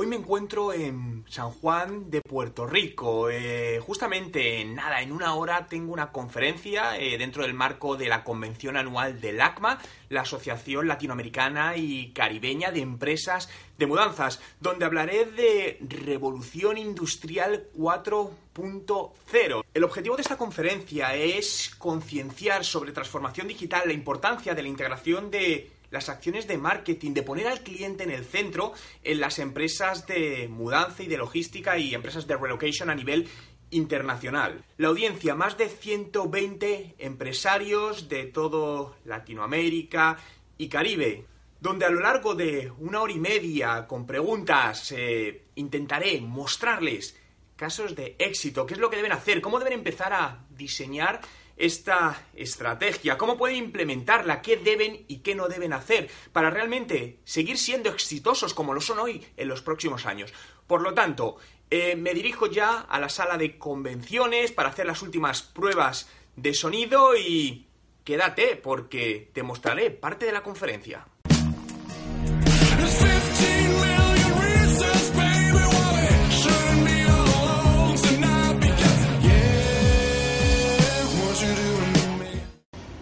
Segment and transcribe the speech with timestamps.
[0.00, 3.28] Hoy me encuentro en San Juan de Puerto Rico.
[3.28, 8.24] Eh, justamente, nada, en una hora tengo una conferencia eh, dentro del marco de la
[8.24, 9.78] convención anual del ACMA,
[10.08, 19.64] la Asociación Latinoamericana y Caribeña de Empresas de Mudanzas, donde hablaré de Revolución Industrial 4.0.
[19.74, 25.30] El objetivo de esta conferencia es concienciar sobre transformación digital, la importancia de la integración
[25.30, 28.72] de las acciones de marketing, de poner al cliente en el centro
[29.02, 33.28] en las empresas de mudanza y de logística y empresas de relocation a nivel
[33.70, 34.64] internacional.
[34.76, 40.18] La audiencia, más de 120 empresarios de todo Latinoamérica
[40.58, 41.26] y Caribe,
[41.60, 47.16] donde a lo largo de una hora y media con preguntas eh, intentaré mostrarles
[47.56, 51.20] casos de éxito, qué es lo que deben hacer, cómo deben empezar a diseñar
[51.60, 57.58] esta estrategia, cómo pueden implementarla, qué deben y qué no deben hacer para realmente seguir
[57.58, 60.32] siendo exitosos como lo son hoy en los próximos años.
[60.66, 61.36] Por lo tanto,
[61.70, 66.54] eh, me dirijo ya a la sala de convenciones para hacer las últimas pruebas de
[66.54, 67.66] sonido y
[68.04, 71.06] quédate porque te mostraré parte de la conferencia.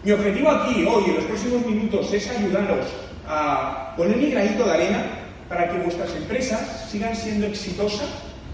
[0.09, 2.87] Mi objetivo aquí, hoy, en los próximos minutos, es ayudaros
[3.27, 5.05] a poner mi granito de arena
[5.47, 8.09] para que vuestras empresas sigan siendo exitosas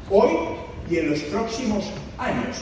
[0.10, 0.32] hoy
[0.92, 1.86] y en los próximos
[2.18, 2.58] años.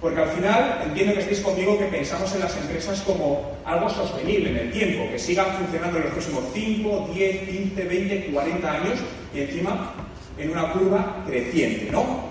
[0.00, 4.50] Porque al final entiendo que estéis conmigo que pensamos en las empresas como algo sostenible
[4.50, 8.98] en el tiempo, que sigan funcionando en los próximos 5, 10, 15, 20, 40 años
[9.34, 9.92] y encima
[10.38, 12.26] en una curva creciente, ¿no?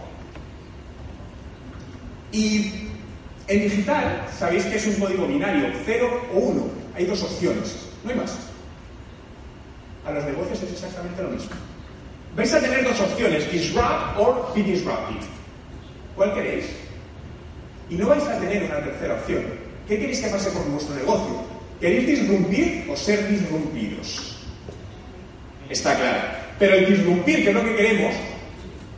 [2.32, 2.85] Y
[3.48, 6.68] en digital, sabéis que es un código binario, 0 o 1.
[6.96, 8.36] Hay dos opciones, no hay más.
[10.06, 11.52] A los negocios es exactamente lo mismo.
[12.36, 15.26] Vais a tener dos opciones, disrupt or be disrupted.
[16.16, 16.66] ¿Cuál queréis?
[17.90, 19.44] Y no vais a tener una tercera opción.
[19.88, 21.44] ¿Qué queréis que pase por vuestro negocio?
[21.80, 24.38] ¿Queréis disrumpir o ser disrumpidos?
[25.70, 26.24] Está claro.
[26.58, 28.16] Pero el disrumpir, que es lo que queremos,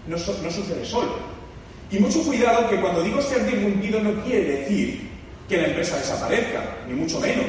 [0.07, 1.26] no sucede solo.
[1.89, 5.09] Y mucho cuidado que cuando digo ser disrumpido no quiere decir
[5.47, 7.45] que la empresa desaparezca, ni mucho menos.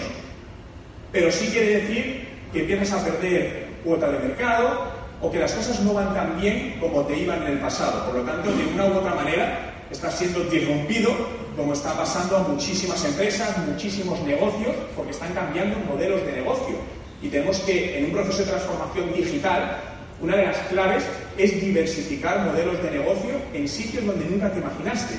[1.11, 5.81] Pero sí quiere decir que empiezas a perder cuota de mercado o que las cosas
[5.81, 8.07] no van tan bien como te iban en el pasado.
[8.07, 11.11] Por lo tanto, de una u otra manera, estás siendo disrumpido
[11.57, 16.77] como está pasando a muchísimas empresas, muchísimos negocios, porque están cambiando modelos de negocio.
[17.21, 19.79] Y tenemos que, en un proceso de transformación digital,
[20.21, 21.05] una de las claves
[21.39, 25.15] es diversificar modelos de negocio en sitios donde nunca te imaginaste.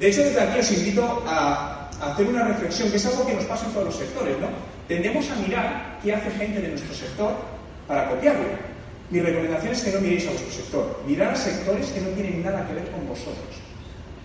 [0.00, 3.44] De hecho, desde aquí os invito a, hacer una reflexión, que es algo que nos
[3.44, 4.48] pasa en todos los sectores, ¿no?
[4.88, 7.34] Tendemos a mirar qué hace gente de nuestro sector
[7.86, 8.46] para copiarlo.
[9.10, 12.42] Mi recomendación es que no miréis a vuestro sector, mirar a sectores que no tienen
[12.42, 13.60] nada que ver con vosotros.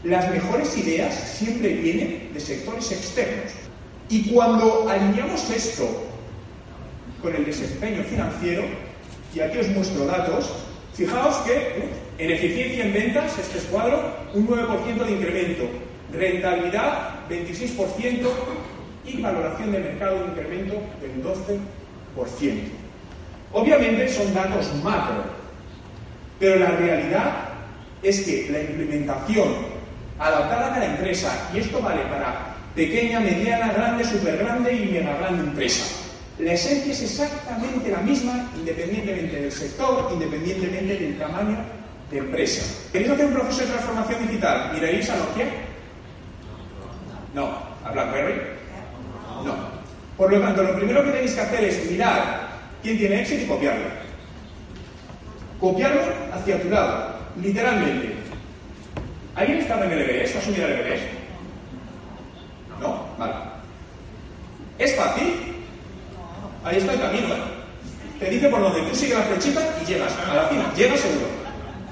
[0.03, 3.51] Las mejores ideas siempre vienen de sectores externos.
[4.09, 6.03] Y cuando alineamos esto
[7.21, 8.63] con el desempeño financiero,
[9.33, 10.49] y aquí os muestro datos,
[10.95, 15.63] fijaos que en eficiencia en ventas, este es cuadro, un 9% de incremento,
[16.13, 18.27] rentabilidad 26%
[19.05, 21.59] y valoración de mercado un incremento del 12%.
[23.51, 25.23] Obviamente son datos macro,
[26.39, 27.33] pero la realidad
[28.01, 29.75] es que la implementación
[30.19, 35.17] adaptada a cada empresa, y esto vale para pequeña, mediana, grande, super grande y mega
[35.17, 36.04] grande empresa,
[36.39, 41.57] la esencia es exactamente la misma independientemente del sector, independientemente del tamaño
[42.11, 42.61] de empresa.
[42.91, 44.71] ¿Queréis hacer un proceso de transformación digital?
[44.73, 45.45] ¿Miraréis a Nokia?
[47.33, 47.75] No.
[47.85, 48.41] ¿A BlackBerry?
[49.45, 49.55] No.
[50.17, 52.49] Por lo tanto, lo primero que tenéis que hacer es mirar
[52.81, 53.85] quién tiene éxito y copiarlo.
[55.59, 56.01] Copiarlo
[56.33, 58.15] hacia tu lado, literalmente.
[59.35, 60.35] ¿Alguien está en el Everest?
[60.35, 61.03] ¿Ha subido el Everest?
[62.81, 63.33] No, vale.
[64.77, 65.34] ¿Es fácil?
[66.65, 67.27] Ahí está el camino.
[68.19, 70.73] Te dice por dónde tú sigues la flechita y llegas a la cima.
[70.75, 71.27] Llegas seguro.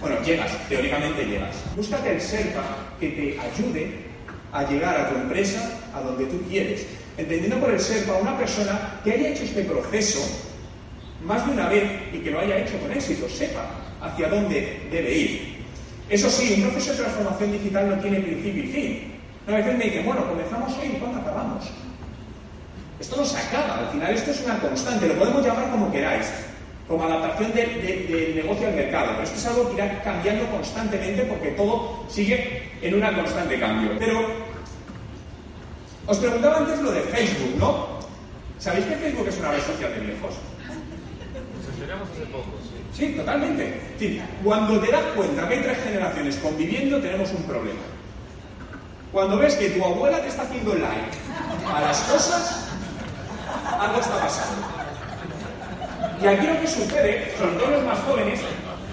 [0.01, 1.55] Bueno, llegas, teóricamente llegas.
[1.75, 2.63] Búscate el SERPA
[2.99, 3.99] que te ayude
[4.51, 6.87] a llegar a tu empresa a donde tú quieres.
[7.17, 10.21] Entendiendo por el SERPA una persona que haya hecho este proceso
[11.23, 13.69] más de una vez y que lo haya hecho con éxito, sepa
[14.01, 15.53] hacia dónde debe ir.
[16.09, 19.13] Eso sí, un proceso de transformación digital no tiene principio y fin.
[19.47, 21.69] A veces me dicen, bueno, comenzamos hoy y cuándo acabamos.
[23.03, 26.25] Esto no se acaba, al final esto es una constante, lo podemos llamar como queráis,
[26.87, 31.49] como adaptación del negocio al mercado, pero esto es algo que irá cambiando constantemente porque
[31.49, 33.91] todo sigue en una constante cambio.
[33.99, 34.25] Pero
[36.07, 37.87] os preguntaba antes lo de Facebook, ¿no?
[38.57, 40.35] ¿Sabéis que Facebook es una red social de viejos?
[41.77, 43.05] Tenemos hace poco, sí.
[43.05, 43.81] Sí, totalmente.
[43.99, 47.81] Sí, cuando te das cuenta que hay tres generaciones conviviendo, tenemos un problema.
[49.11, 51.17] Cuando ves que tu abuela te está haciendo like
[51.67, 52.62] a las cosas,
[53.79, 54.67] algo está pasando.
[56.21, 58.39] Y aquí lo que sucede, sobre todo los más jóvenes,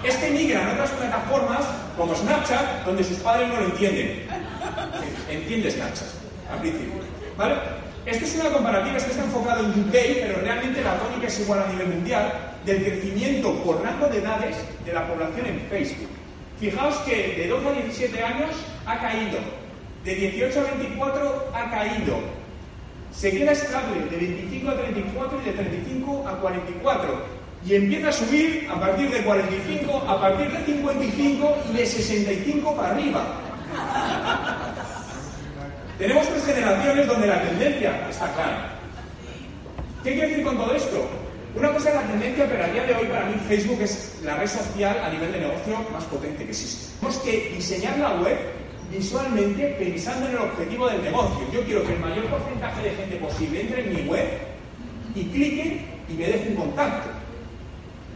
[0.03, 4.27] es que migran a otras plataformas como Snapchat, donde sus padres no lo entienden.
[5.29, 6.07] Entiende Snapchat,
[6.51, 7.01] al principio.
[7.37, 7.55] ¿Vale?
[8.05, 11.63] Esto es una comparativa, esto está enfocado en UK, pero realmente la tónica es igual
[11.63, 12.33] a nivel mundial
[12.65, 16.09] del crecimiento por rango de edades de la población en Facebook.
[16.59, 18.49] Fijaos que de 12 a 17 años
[18.85, 19.37] ha caído,
[20.03, 22.19] de 18 a 24 ha caído,
[23.13, 28.11] se queda estable de 25 a 34 y de 35 a 44 y empieza a
[28.11, 33.23] subir a partir de 45, a partir de 55 y de 65 para arriba.
[35.97, 38.69] Tenemos tres generaciones donde la tendencia está clara.
[40.03, 41.07] ¿Qué quiere decir con todo esto?
[41.55, 44.35] Una cosa es la tendencia, pero a día de hoy para mí Facebook es la
[44.35, 46.95] red social a nivel de negocio más potente que existe.
[46.99, 48.60] Tenemos que diseñar la web
[48.91, 51.39] visualmente pensando en el objetivo del negocio.
[51.51, 54.27] Yo quiero que el mayor porcentaje de gente posible entre en mi web
[55.15, 57.09] y clique y me deje un contacto.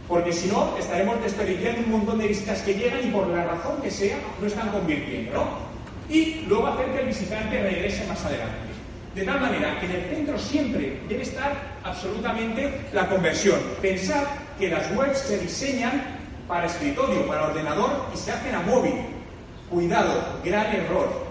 [0.08, 3.82] Porque si no, estaremos desperdiciando un montón de visitas que llegan y por la razón
[3.82, 5.66] que sea no están convirtiendo, ¿no?
[6.08, 8.66] Y luego hacer que el visitante regrese más adelante.
[9.16, 13.58] De tal manera que en el centro siempre debe estar absolutamente la conversión.
[13.80, 14.26] Pensar
[14.58, 16.02] que las webs se diseñan
[16.46, 19.15] para escritorio, para ordenador y se hacen a móvil.
[19.70, 21.26] Cuidado, gran error.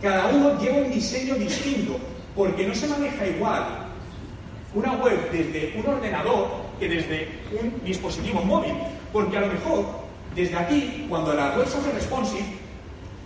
[0.00, 1.96] Cada uno lleva un diseño distinto
[2.36, 3.64] porque no se maneja igual
[4.74, 6.48] una web desde un ordenador
[6.78, 7.28] que desde
[7.60, 8.74] un dispositivo móvil.
[9.12, 9.84] Porque a lo mejor
[10.34, 12.44] desde aquí, cuando la web se responsive,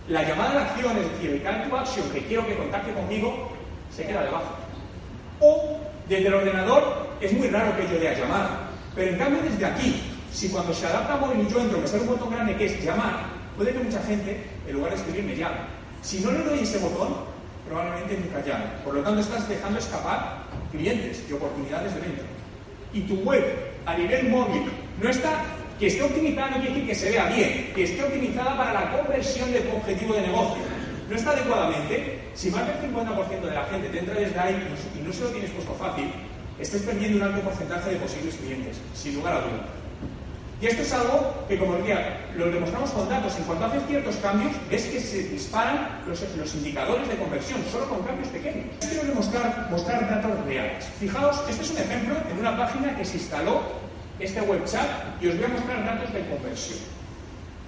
[0.08, 2.92] la llamada a la acción, es decir, el call to action que quiero que contacte
[2.92, 3.50] conmigo,
[3.94, 4.56] se queda debajo.
[5.40, 5.78] O
[6.08, 8.48] desde el ordenador es muy raro que yo dé a llamar.
[8.94, 10.02] Pero en cambio desde aquí,
[10.32, 12.84] si cuando se adapta a móvil yo entro me sale un botón grande que es
[12.84, 15.56] llamar, puede que mucha gente, en lugar de escribir, me llame.
[16.02, 17.14] Si no le doy ese botón,
[17.66, 18.64] probablemente nunca llame.
[18.84, 22.22] Por lo tanto, estás dejando escapar clientes y oportunidades de venta.
[22.92, 23.44] Y tu web
[23.86, 24.64] a nivel móvil
[25.02, 25.44] no está
[25.78, 28.92] que esté optimizada no quiere decir que se vea bien, que esté optimizada para la
[28.92, 30.62] conversión de tu objetivo de negocio.
[31.08, 34.54] No está adecuadamente, si más del 50% de la gente te entra desde ahí
[34.96, 36.12] y no se lo tienes puesto fácil,
[36.58, 39.81] estés perdiendo un alto porcentaje de posibles clientes, sin lugar a dudas.
[40.62, 43.36] Y esto es algo que, como decía, lo demostramos con datos.
[43.36, 46.22] En cuanto haces ciertos cambios, ves que se disparan los,
[46.54, 48.66] indicadores de conversión, solo con cambios pequeños.
[48.78, 50.84] Quiero demostrar mostrar datos reales.
[51.00, 53.62] Fijaos, este es un ejemplo en una página que se instaló
[54.20, 54.86] este web chat
[55.20, 56.78] y os voy a mostrar datos de conversión.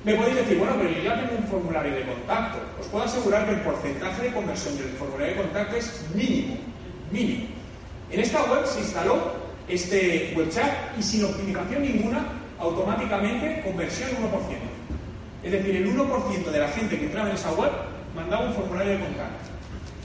[0.05, 2.59] Me podéis decir, bueno, pero yo ya tengo un formulario de contacto.
[2.81, 6.59] Os puedo asegurar que el porcentaje de conversión del formulario de contacto es mínimo,
[7.11, 7.47] mínimo.
[8.13, 9.33] En esta web se instaló
[9.67, 14.15] este web chat y sin optimización ninguna, automáticamente conversión 1%.
[15.43, 17.71] Es decir, el 1% de la gente que entraba en esa web
[18.15, 19.51] mandaba un formulario de contacto.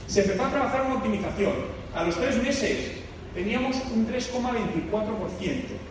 [0.06, 1.52] Se empezó a trabajar una optimización.
[1.94, 2.92] A los tres meses
[3.34, 5.90] teníamos un 3,24%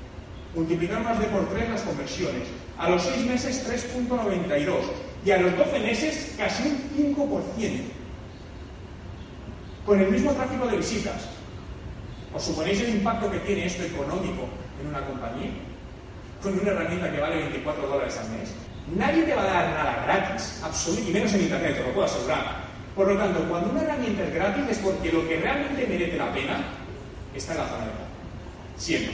[0.55, 2.47] multiplicar más de por 3 las conversiones.
[2.77, 4.73] A los 6 meses 3.92
[5.25, 7.81] y a los 12 meses casi un 5%.
[9.85, 11.29] Con el mismo tráfico de visitas.
[12.33, 14.47] ¿Os suponéis el impacto que tiene esto económico
[14.81, 15.49] en una compañía?
[16.41, 18.49] Con una herramienta que vale 24 dólares al mes.
[18.95, 22.05] Nadie te va a dar nada gratis, absolutamente, y menos en Internet, te lo puedo
[22.05, 22.69] asegurar.
[22.95, 26.33] Por lo tanto, cuando una herramienta es gratis es porque lo que realmente merece la
[26.33, 26.63] pena
[27.35, 28.07] está en la zona de pago.
[28.77, 29.13] Siempre.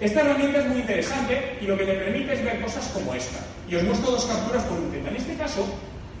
[0.00, 3.40] Esta herramienta es muy interesante y lo que te permite es ver cosas como esta.
[3.68, 5.08] Y os muestro dos capturas por tema.
[5.08, 5.66] En este caso,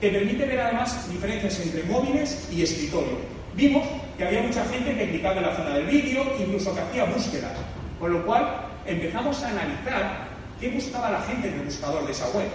[0.00, 3.18] te permite ver además diferencias entre móviles y escritorio.
[3.54, 3.86] Vimos
[4.18, 7.52] que había mucha gente que clicaba en la zona del vídeo, incluso que hacía búsquedas.
[8.00, 10.28] Con lo cual, empezamos a analizar
[10.60, 12.48] qué buscaba la gente en el buscador de esa web.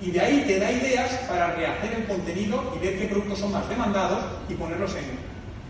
[0.00, 3.52] Y de ahí te da ideas para rehacer el contenido y ver qué productos son
[3.52, 5.04] más demandados y ponerlos en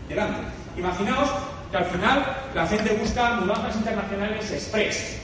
[0.07, 0.41] delante.
[0.77, 1.29] Imaginaos
[1.69, 5.17] que al final la gente busca mudanzas internacionales express.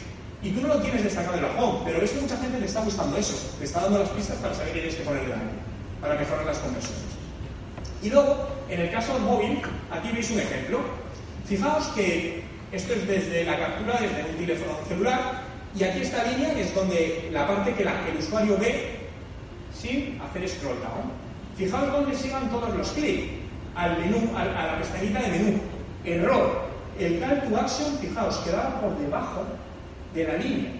[0.43, 2.65] Y tú no lo tienes destacado en la home, pero ves que mucha gente le
[2.65, 5.53] está buscando eso, le está dando las pistas para saber qué tienes que poner delante,
[5.99, 7.01] para mejorar las conversiones.
[8.03, 10.79] Y luego, en el caso del móvil, aquí veis un ejemplo.
[11.47, 15.41] Fijaos que esto es desde la captura desde un teléfono celular,
[15.77, 18.97] y aquí esta línea es donde la parte que, la, que el usuario ve
[19.73, 21.11] sin hacer scroll down.
[21.57, 23.31] Fijaos dónde sigan todos los clics,
[23.75, 25.59] al menú, a la pestañita de menú.
[26.03, 26.67] Error.
[26.99, 29.43] El call to action, fijaos, quedaba por debajo
[30.13, 30.71] de la línea.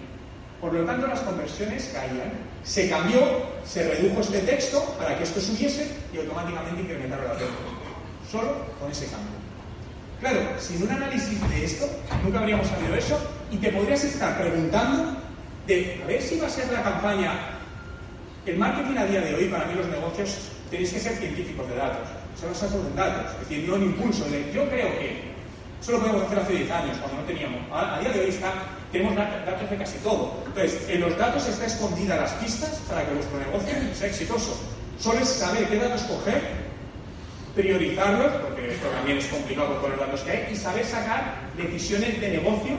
[0.60, 2.32] Por lo tanto, las conversiones caían.
[2.63, 3.20] Se cambió,
[3.65, 7.53] se redujo este texto para que esto subiese y automáticamente incrementaron la venta.
[8.32, 9.38] Solo con ese cambio.
[10.20, 11.88] Claro, sin un análisis de esto,
[12.24, 13.20] nunca habríamos sabido eso
[13.52, 15.16] y te podrías estar preguntando
[15.68, 17.34] de a ver si va a ser la campaña.
[18.46, 21.76] El marketing a día de hoy, para mí los negocios, tenéis que ser científicos de
[21.76, 22.08] datos.
[22.40, 25.38] Se basa en datos, es decir, no en impulso de yo creo que.
[25.82, 27.62] Eso lo podemos hacer hace 10 años, cuando no teníamos.
[27.72, 28.52] A, día de hoy está,
[28.92, 30.44] tenemos datos de casi todo.
[30.48, 34.60] Entonces, en los datos está escondida las pistas para que vuestro negocio sea exitoso.
[35.00, 36.67] Solo es saber qué datos coger,
[37.58, 42.22] priorizarlos, porque esto también es complicado con los datos que hay, y saber sacar decisiones
[42.22, 42.78] de negocio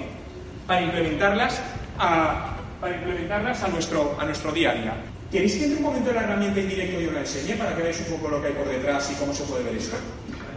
[0.67, 1.61] para implementarlas
[1.99, 4.95] a, para implementarlas a nuestro, a nuestro día a día.
[5.31, 7.83] ¿Queréis que entre un momento de la herramienta en directo y la enseñe para que
[7.83, 9.97] veáis un poco lo que hay por detrás y cómo se puede ver esto?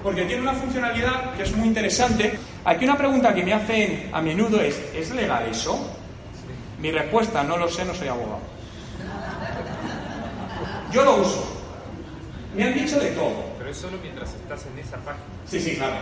[0.01, 2.39] Porque tiene una funcionalidad que es muy interesante.
[2.63, 5.77] Aquí una pregunta que me hacen a menudo es, ¿es legal eso?
[6.79, 8.39] Mi respuesta, no lo sé, no soy abogado.
[10.91, 11.60] Yo lo uso.
[12.55, 13.45] Me han dicho de todo.
[13.57, 15.25] Pero es solo mientras estás en esa página.
[15.47, 15.95] Sí, sí, claro.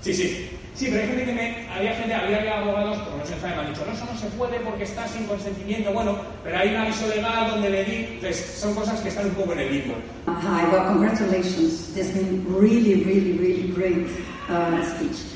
[0.00, 0.50] Sí, sí.
[0.74, 1.68] Sí, pero hay gente que me.
[1.68, 4.26] Había gente, había abogados, como no se sabe, me han dicho, no, eso no se
[4.36, 5.92] puede porque está sin consentimiento.
[5.92, 7.96] Bueno, pero hay un aviso legal donde le di.
[8.14, 9.94] Entonces, son cosas que están un poco en el limbo.
[10.26, 11.94] Hi, well, congratulations.
[11.94, 14.08] This has been really, really, really great
[14.50, 15.34] uh, speech.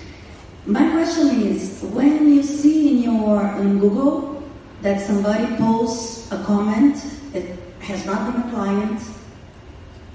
[0.67, 4.43] My question is when you see in your in Google
[4.83, 6.97] that somebody posts a comment,
[7.33, 9.01] it has not been a client,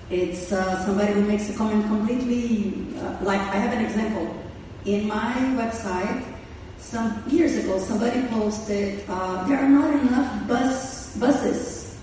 [0.10, 4.36] It's uh, somebody who makes a comment completely, uh, like I have an example.
[4.86, 6.24] In my website,
[6.78, 11.98] some years ago, somebody posted, uh, there are not enough bus buses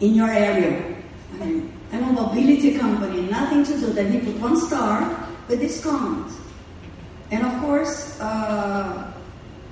[0.00, 0.96] in your area.
[1.34, 3.92] I mean, I'm a mobility company, nothing to do.
[3.92, 6.30] Then he put one star with this comment.
[7.30, 9.10] And of course, uh,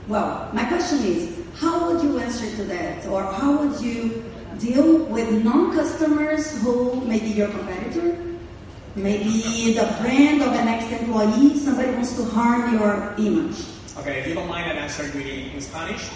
[0.09, 3.07] well, my question is, how would you answer to that?
[3.07, 4.25] Or how would you
[4.59, 8.17] deal with non-customers who may be your competitor,
[8.97, 13.65] maybe the friend of an ex-employee, somebody wants to harm your image.
[13.99, 16.11] Okay, if you don't mind, I'll answer you in Spanish.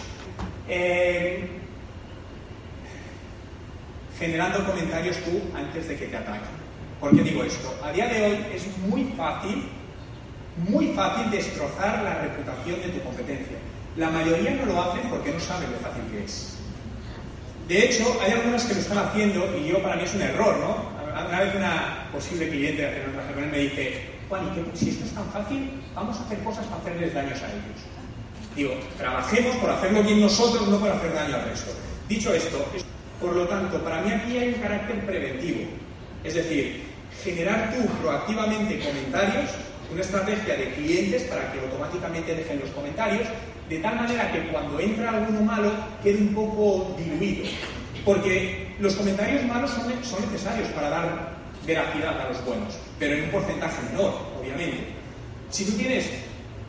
[0.68, 1.48] Eh,
[4.18, 6.64] generando comentarios tú antes de que te ataquen.
[7.00, 7.74] ¿Por qué digo esto?
[7.82, 9.68] A día de hoy es muy fácil,
[10.68, 13.58] muy fácil destrozar la reputación de tu competencia.
[13.96, 16.58] La mayoría no lo hacen porque no saben lo fácil que es.
[17.68, 20.56] De hecho, hay algunas que lo están haciendo y yo para mí es un error,
[20.58, 20.94] ¿no?
[21.28, 25.82] Una vez una posible cliente de me dice, Juan, ¿y si esto es tan fácil,
[25.94, 27.80] vamos a hacer cosas para hacerles daños a ellos.
[28.54, 31.72] Digo, trabajemos por hacerlo bien nosotros, no por hacer daño al resto.
[32.08, 32.66] Dicho esto,
[33.20, 35.60] por lo tanto, para mí aquí hay un carácter preventivo.
[36.22, 36.84] Es decir,
[37.22, 39.50] generar tú proactivamente comentarios,
[39.90, 43.26] una estrategia de clientes para que automáticamente dejen los comentarios
[43.68, 45.70] de tal manera que cuando entra alguno malo
[46.02, 47.48] quede un poco diluido.
[48.04, 49.88] Porque los comentarios malos son,
[50.30, 51.34] necesarios para dar
[51.66, 54.88] veracidad a los buenos, pero en un porcentaje menor, obviamente.
[55.50, 56.10] Si tú tienes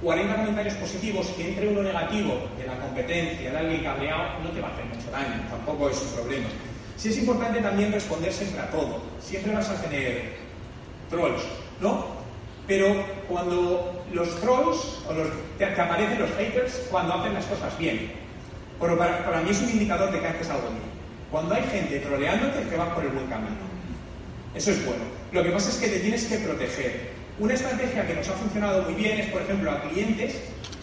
[0.02, 4.62] 40 comentarios positivos que entre uno negativo de la competencia, de alguien cabreado, no te
[4.62, 6.48] va a hacer mucho daño, tampoco es un problema.
[6.96, 9.02] Sí es importante también responder siempre a todo.
[9.20, 10.36] Siempre vas a tener
[11.10, 11.42] trolls,
[11.82, 12.15] ¿no?
[12.68, 12.96] Pero
[13.28, 18.12] cuando los trolls, o los, te, aparecen los haters cuando hacen las cosas bien.
[18.80, 20.96] Para, mí es un indicador de que haces algo bien.
[21.32, 23.56] Cuando hay gente troleándote, te vas por el buen camino.
[24.54, 25.04] Eso es bueno.
[25.32, 27.10] Lo que pasa es que te tienes que proteger.
[27.40, 30.36] Una estrategia que nos ha funcionado muy bien es, por ejemplo, a clientes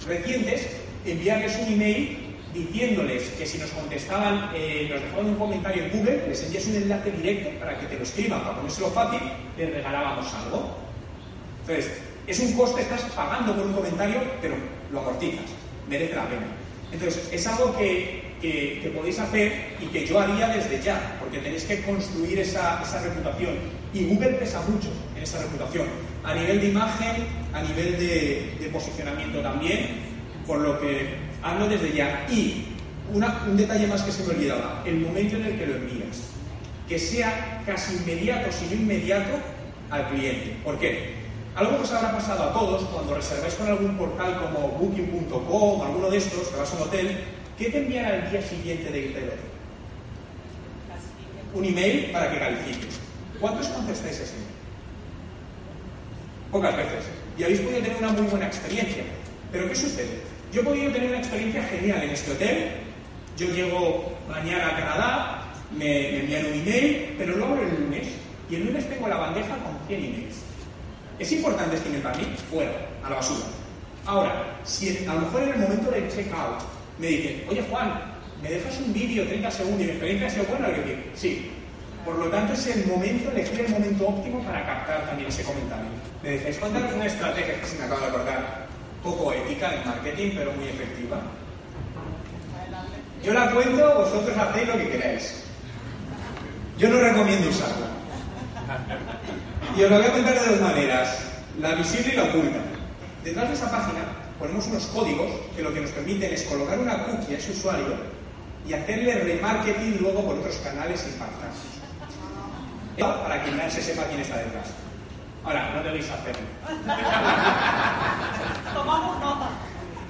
[0.07, 0.69] recientes
[1.07, 2.19] enviarles un email
[2.53, 6.77] diciéndoles que si nos contestaban, eh, nos dejaban un comentario en Google, les envías un
[6.77, 9.21] enlace directo para que te lo escriban, para ponérselo fácil,
[9.57, 10.77] les regalábamos algo.
[11.63, 11.93] Entonces,
[12.27, 14.55] es un coste, estás pagando por un comentario, pero
[14.93, 15.45] lo amortizas,
[15.89, 16.47] merece la pena.
[16.93, 18.23] Entonces, es algo que,
[18.95, 23.55] podéis hacer y que yo haría desde ya, porque tenéis que construir esa, reputación.
[23.95, 25.87] Y Google pesa mucho en esa reputación,
[26.25, 30.01] a nivel de imagen, a nivel de, posicionamiento también,
[30.47, 32.27] por lo que hablo desde ya.
[32.31, 32.67] Y
[33.13, 36.31] un detalle más que se me olvidaba, el momento en el que lo envías.
[36.89, 39.39] Que sea casi inmediato, si no inmediato,
[39.91, 40.57] al cliente.
[40.65, 41.22] ¿Por qué?
[41.55, 46.09] Algo que os habrá pasado a todos cuando reserváis con algún portal como booking.com, alguno
[46.09, 47.19] de estos, que vas a un hotel,
[47.59, 49.41] ¿qué te envían al día siguiente de irte hotel?
[51.53, 53.01] Un email para que califiques.
[53.39, 54.49] ¿Cuántos contestáis ese email?
[56.51, 57.05] Pocas veces.
[57.37, 59.03] Y habéis podido tener una muy buena experiencia.
[59.51, 60.21] Pero ¿qué sucede?
[60.53, 62.71] Yo he podido tener una experiencia genial en este hotel.
[63.37, 68.09] Yo llego mañana a Canadá, me, me envían un email, pero luego el lunes.
[68.49, 70.52] Y el lunes tengo la bandeja con 100 emails.
[71.23, 72.25] ¿Es importante este email para mí?
[72.51, 72.73] Fuera,
[73.05, 73.47] a la basura.
[74.07, 76.59] Ahora, si a lo mejor en el momento del checkout
[76.99, 77.93] me dicen, oye Juan,
[78.43, 80.67] ¿me dejas un vídeo 30 segundos y mi experiencia ha sido buena?
[80.67, 81.53] Le digo, sí.
[82.05, 85.87] Por lo tanto, es el momento, elegir el momento óptimo para captar también ese comentario.
[86.25, 88.67] ¿Me dejáis contar una estrategia que se me acaba de acordar?
[89.05, 91.23] Poco ética en marketing, pero muy efectiva.
[93.23, 95.45] Yo la cuento, vosotros hacéis lo que queráis.
[96.79, 97.87] Yo no recomiendo usarla.
[99.77, 101.19] Y os lo voy a contar de dos maneras,
[101.59, 102.59] la visible y la oculta.
[103.25, 104.01] Detrás de esa página
[104.39, 107.95] ponemos unos códigos que lo que nos permiten es colocar una cookie a ese usuario
[108.69, 111.63] y hacerle remarketing luego por otros canales impactantes.
[112.99, 114.69] Para que nadie se sepa quién está detrás.
[115.45, 116.43] Ahora, no debéis hacerlo.
[118.75, 119.49] Tomamos nota.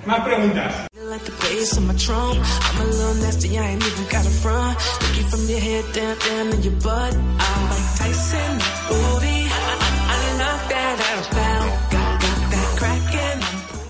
[0.05, 0.75] Más preguntas.